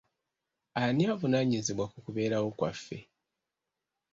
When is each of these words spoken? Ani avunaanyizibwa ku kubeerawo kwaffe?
Ani 0.81 1.03
avunaanyizibwa 1.13 1.85
ku 1.91 1.97
kubeerawo 2.05 2.49
kwaffe? 2.59 2.97